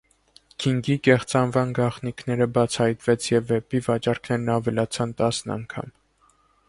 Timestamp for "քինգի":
0.63-0.93